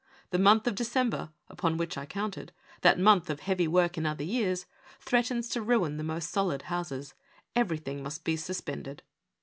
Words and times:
The 0.31 0.39
month 0.39 0.65
of 0.65 0.73
December, 0.73 1.29
upon 1.47 1.77
which 1.77 1.95
I 1.95 2.07
counted, 2.07 2.51
that 2.81 2.97
month 2.97 3.29
of 3.29 3.41
heavy 3.41 3.67
work 3.67 3.99
in 3.99 4.07
other 4.07 4.23
years, 4.23 4.65
threatens 4.99 5.47
to 5.49 5.61
ruin 5.61 5.97
the 5.97 6.03
most 6.03 6.31
solid 6.31 6.63
houses. 6.73 7.13
Everything 7.55 8.01
must 8.01 8.23
be 8.23 8.35
suspended." 8.35 9.03